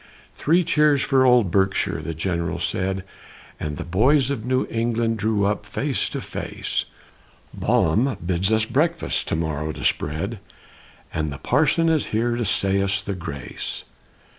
"Three 0.33 0.63
cheers 0.63 1.03
for 1.03 1.25
old 1.27 1.51
Berkshire!" 1.51 2.01
the 2.01 2.15
General 2.15 2.57
said, 2.57 3.03
As 3.59 3.75
the 3.75 3.83
boys 3.83 4.31
of 4.31 4.43
New 4.43 4.65
England 4.67 5.17
drew 5.17 5.45
up 5.45 5.63
face 5.63 6.09
to 6.09 6.21
face, 6.21 6.85
"Baum 7.53 8.17
bids 8.25 8.51
us 8.51 8.65
a 8.65 8.73
breakfast 8.73 9.27
to 9.27 9.35
morrow 9.35 9.71
to 9.71 9.85
spread, 9.85 10.39
And 11.13 11.29
the 11.29 11.37
Parson 11.37 11.87
is 11.87 12.07
here 12.07 12.35
to 12.35 12.45
say 12.45 12.81
us 12.81 12.99
the 12.99 13.13
'grace.'" 13.13 13.83